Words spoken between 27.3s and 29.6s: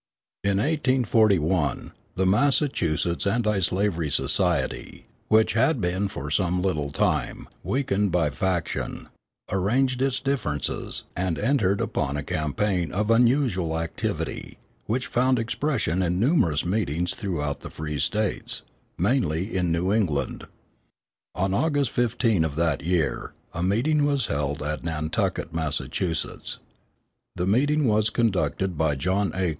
The meeting was conducted by John A.